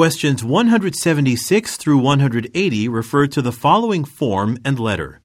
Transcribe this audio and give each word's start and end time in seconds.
Questions 0.00 0.42
176 0.42 1.76
through 1.76 1.98
180 1.98 2.88
refer 2.88 3.26
to 3.26 3.42
the 3.42 3.52
following 3.52 4.02
form 4.02 4.56
and 4.64 4.80
letter. 4.80 5.20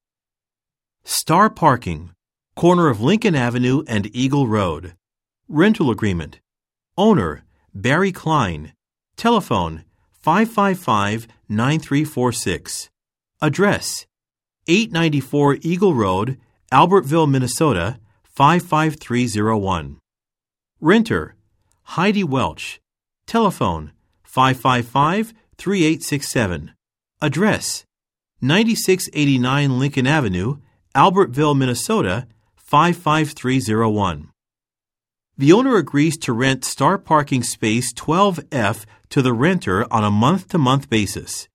Star 1.06 1.50
Parking, 1.50 2.12
corner 2.58 2.90
of 2.90 3.00
Lincoln 3.00 3.36
Avenue 3.36 3.86
and 3.88 4.14
Eagle 4.14 4.50
Road. 4.50 4.96
Rental 5.48 5.90
agreement. 5.90 6.42
Owner, 6.98 7.46
Barry 7.74 8.12
Klein. 8.12 8.74
Telephone, 9.16 9.86
555 10.12 11.30
9346. 11.48 12.90
Address, 13.42 14.06
894 14.68 15.60
Eagle 15.62 15.94
Road, 15.94 16.38
Albertville, 16.70 17.32
Minnesota, 17.32 17.98
55301. 18.26 20.00
Renter, 20.82 21.36
Heidi 21.84 22.26
Welch. 22.26 22.82
Telephone, 23.26 23.94
555 24.36 25.34
3867. 25.58 26.74
Address 27.22 27.86
9689 28.42 29.80
Lincoln 29.80 30.06
Avenue, 30.06 30.58
Albertville, 30.94 31.58
Minnesota 31.58 32.28
55301. 32.58 34.32
The 35.38 35.54
owner 35.54 35.78
agrees 35.78 36.18
to 36.18 36.34
rent 36.34 36.66
Star 36.66 36.98
Parking 36.98 37.44
Space 37.44 37.94
12F 37.94 38.84
to 39.08 39.22
the 39.22 39.32
renter 39.32 39.86
on 39.90 40.04
a 40.04 40.12
month 40.12 40.50
to 40.50 40.58
month 40.58 40.90
basis. 40.90 41.48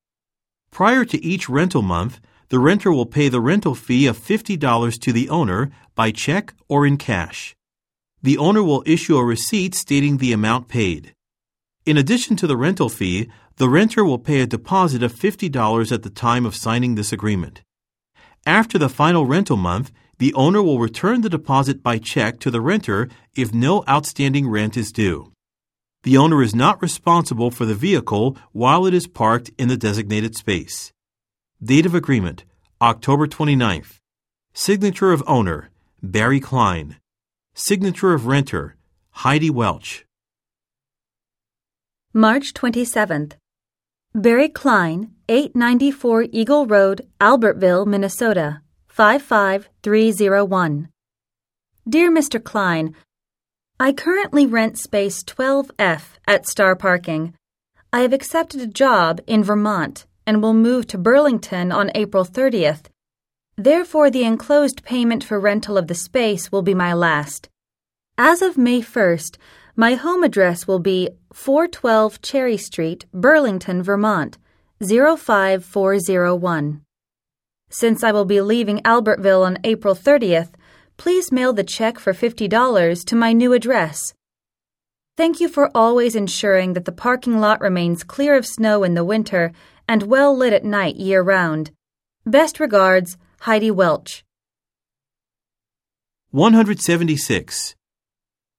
Prior 0.70 1.04
to 1.04 1.22
each 1.22 1.50
rental 1.50 1.82
month, 1.82 2.18
the 2.48 2.58
renter 2.58 2.90
will 2.90 3.04
pay 3.04 3.28
the 3.28 3.42
rental 3.42 3.74
fee 3.74 4.06
of 4.06 4.16
$50 4.16 4.98
to 5.00 5.12
the 5.12 5.28
owner 5.28 5.70
by 5.94 6.12
check 6.12 6.54
or 6.66 6.86
in 6.86 6.96
cash. 6.96 7.54
The 8.22 8.38
owner 8.38 8.62
will 8.62 8.82
issue 8.86 9.18
a 9.18 9.24
receipt 9.24 9.74
stating 9.74 10.16
the 10.16 10.32
amount 10.32 10.68
paid. 10.68 11.14
In 11.86 11.96
addition 11.96 12.36
to 12.36 12.46
the 12.46 12.58
rental 12.58 12.88
fee, 12.88 13.28
the 13.56 13.68
renter 13.68 14.04
will 14.04 14.18
pay 14.18 14.40
a 14.40 14.46
deposit 14.46 15.02
of 15.02 15.14
$50 15.14 15.92
at 15.92 16.02
the 16.02 16.10
time 16.10 16.44
of 16.44 16.54
signing 16.54 16.94
this 16.94 17.12
agreement. 17.12 17.62
After 18.46 18.78
the 18.78 18.88
final 18.90 19.24
rental 19.26 19.56
month, 19.56 19.90
the 20.18 20.34
owner 20.34 20.62
will 20.62 20.78
return 20.78 21.22
the 21.22 21.30
deposit 21.30 21.82
by 21.82 21.96
check 21.96 22.38
to 22.40 22.50
the 22.50 22.60
renter 22.60 23.08
if 23.34 23.54
no 23.54 23.82
outstanding 23.88 24.48
rent 24.48 24.76
is 24.76 24.92
due. 24.92 25.32
The 26.02 26.18
owner 26.18 26.42
is 26.42 26.54
not 26.54 26.82
responsible 26.82 27.50
for 27.50 27.64
the 27.64 27.74
vehicle 27.74 28.36
while 28.52 28.84
it 28.84 28.92
is 28.92 29.06
parked 29.06 29.50
in 29.58 29.68
the 29.68 29.76
designated 29.76 30.34
space. 30.36 30.92
Date 31.62 31.86
of 31.86 31.94
agreement 31.94 32.44
October 32.82 33.26
29th. 33.26 33.96
Signature 34.52 35.12
of 35.12 35.22
owner 35.26 35.70
Barry 36.02 36.40
Klein. 36.40 36.96
Signature 37.54 38.12
of 38.12 38.26
renter 38.26 38.76
Heidi 39.10 39.50
Welch. 39.50 40.06
March 42.12 42.54
27th. 42.54 43.34
Barry 44.12 44.48
Klein, 44.48 45.12
894 45.28 46.24
Eagle 46.32 46.66
Road, 46.66 47.06
Albertville, 47.20 47.86
Minnesota, 47.86 48.62
55301. 48.88 50.88
Dear 51.88 52.10
Mr. 52.10 52.42
Klein, 52.42 52.96
I 53.78 53.92
currently 53.92 54.44
rent 54.44 54.76
space 54.76 55.22
12F 55.22 56.02
at 56.26 56.48
Star 56.48 56.74
Parking. 56.74 57.34
I 57.92 58.00
have 58.00 58.12
accepted 58.12 58.60
a 58.60 58.66
job 58.66 59.20
in 59.28 59.44
Vermont 59.44 60.04
and 60.26 60.42
will 60.42 60.52
move 60.52 60.88
to 60.88 60.98
Burlington 60.98 61.70
on 61.70 61.92
April 61.94 62.24
30th. 62.24 62.86
Therefore, 63.56 64.10
the 64.10 64.24
enclosed 64.24 64.82
payment 64.82 65.22
for 65.22 65.38
rental 65.38 65.78
of 65.78 65.86
the 65.86 65.94
space 65.94 66.50
will 66.50 66.62
be 66.62 66.74
my 66.74 66.92
last. 66.92 67.48
As 68.18 68.42
of 68.42 68.58
May 68.58 68.80
1st, 68.80 69.36
my 69.76 69.94
home 69.94 70.24
address 70.24 70.66
will 70.66 70.80
be 70.80 71.10
412 71.32 72.20
Cherry 72.22 72.56
Street, 72.56 73.06
Burlington, 73.12 73.82
Vermont, 73.82 74.38
05401. 74.80 76.82
Since 77.68 78.02
I 78.02 78.10
will 78.10 78.24
be 78.24 78.40
leaving 78.40 78.78
Albertville 78.78 79.46
on 79.46 79.58
April 79.62 79.94
30th, 79.94 80.54
please 80.96 81.30
mail 81.30 81.52
the 81.52 81.62
check 81.62 81.98
for 81.98 82.12
$50 82.12 83.04
to 83.04 83.16
my 83.16 83.32
new 83.32 83.52
address. 83.52 84.12
Thank 85.16 85.38
you 85.38 85.48
for 85.48 85.70
always 85.74 86.16
ensuring 86.16 86.72
that 86.72 86.84
the 86.84 86.92
parking 86.92 87.40
lot 87.40 87.60
remains 87.60 88.02
clear 88.02 88.36
of 88.36 88.46
snow 88.46 88.82
in 88.82 88.94
the 88.94 89.04
winter 89.04 89.52
and 89.86 90.04
well 90.04 90.36
lit 90.36 90.52
at 90.52 90.64
night 90.64 90.96
year 90.96 91.22
round. 91.22 91.70
Best 92.26 92.58
regards, 92.58 93.16
Heidi 93.40 93.70
Welch. 93.70 94.24
176. 96.30 97.76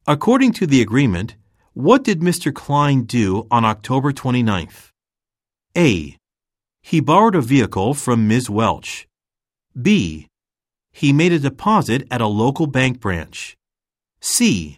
According 0.07 0.53
to 0.53 0.67
the 0.67 0.81
agreement, 0.81 1.35
what 1.81 2.03
did 2.03 2.19
Mr. 2.19 2.53
Klein 2.53 3.05
do 3.05 3.47
on 3.49 3.65
October 3.65 4.13
29th? 4.13 4.91
A. 5.75 6.15
He 6.83 6.99
borrowed 6.99 7.33
a 7.33 7.41
vehicle 7.41 7.95
from 7.95 8.27
Ms. 8.27 8.51
Welch. 8.51 9.07
B. 9.81 10.27
He 10.91 11.11
made 11.11 11.31
a 11.31 11.39
deposit 11.39 12.07
at 12.11 12.21
a 12.21 12.27
local 12.27 12.67
bank 12.67 12.99
branch. 12.99 13.57
C. 14.19 14.77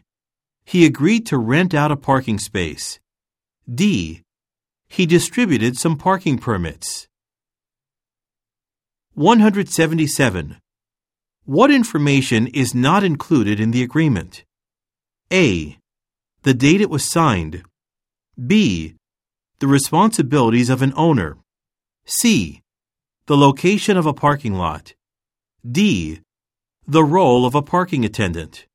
He 0.64 0.86
agreed 0.86 1.26
to 1.26 1.38
rent 1.38 1.74
out 1.74 1.92
a 1.92 1.98
parking 1.98 2.40
space. 2.40 3.02
D. 3.68 4.22
He 4.88 5.06
distributed 5.06 5.76
some 5.76 5.98
parking 5.98 6.38
permits. 6.38 7.08
177. 9.16 10.58
What 11.44 11.70
information 11.70 12.48
is 12.48 12.74
not 12.74 13.04
included 13.04 13.60
in 13.60 13.72
the 13.72 13.84
agreement? 13.84 14.46
A. 15.34 15.78
The 16.44 16.54
date 16.54 16.82
it 16.82 16.90
was 16.90 17.10
signed. 17.10 17.64
B. 18.38 18.96
The 19.60 19.68
responsibilities 19.68 20.70
of 20.70 20.82
an 20.82 20.92
owner. 20.98 21.38
C. 22.06 22.62
The 23.28 23.38
location 23.38 23.96
of 23.96 24.06
a 24.06 24.14
parking 24.14 24.54
lot. 24.54 24.94
D. 25.66 26.20
The 26.86 27.04
role 27.06 27.46
of 27.46 27.56
a 27.56 27.62
parking 27.62 28.04
attendant. 28.04 28.66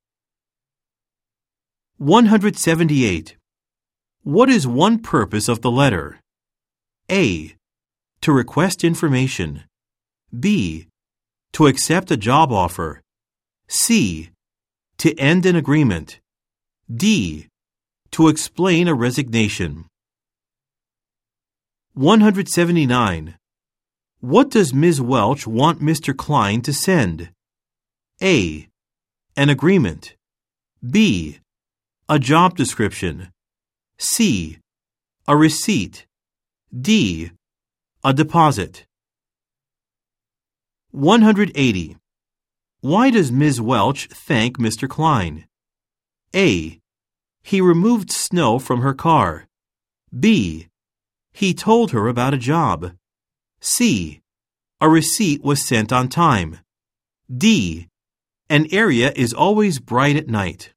178. 1.98 3.36
What 4.22 4.48
is 4.48 4.66
one 4.66 4.98
purpose 5.00 5.46
of 5.46 5.60
the 5.60 5.70
letter? 5.70 6.20
A. 7.10 7.54
To 8.22 8.32
request 8.32 8.82
information. 8.82 9.64
B. 10.32 10.88
To 11.52 11.66
accept 11.66 12.10
a 12.10 12.16
job 12.16 12.50
offer. 12.50 13.02
C. 13.68 14.30
To 14.98 15.14
end 15.18 15.44
an 15.44 15.54
agreement. 15.54 16.20
D. 16.90 17.48
To 18.12 18.28
explain 18.28 18.88
a 18.88 18.94
resignation. 18.94 19.84
179. 21.94 23.36
What 24.20 24.50
does 24.50 24.74
Ms. 24.74 25.00
Welch 25.00 25.46
want 25.46 25.80
Mr. 25.80 26.16
Klein 26.16 26.60
to 26.62 26.72
send? 26.72 27.30
A. 28.22 28.68
An 29.36 29.48
agreement. 29.48 30.16
B. 30.82 31.38
A 32.08 32.18
job 32.18 32.56
description. 32.56 33.30
C. 33.98 34.58
A 35.28 35.36
receipt. 35.36 36.06
D. 36.72 37.30
A 38.02 38.12
deposit. 38.12 38.86
180. 40.90 41.96
Why 42.80 43.10
does 43.10 43.30
Ms. 43.30 43.60
Welch 43.60 44.08
thank 44.08 44.58
Mr. 44.58 44.88
Klein? 44.88 45.46
A. 46.34 46.80
He 47.48 47.62
removed 47.62 48.12
snow 48.12 48.58
from 48.58 48.82
her 48.82 48.92
car. 48.92 49.48
B. 50.12 50.68
He 51.32 51.54
told 51.54 51.92
her 51.92 52.06
about 52.06 52.34
a 52.34 52.44
job. 52.52 52.92
C. 53.58 54.20
A 54.82 54.88
receipt 54.90 55.42
was 55.42 55.66
sent 55.66 55.90
on 55.90 56.08
time. 56.08 56.58
D. 57.34 57.88
An 58.50 58.66
area 58.70 59.14
is 59.16 59.32
always 59.32 59.78
bright 59.78 60.16
at 60.16 60.28
night. 60.28 60.74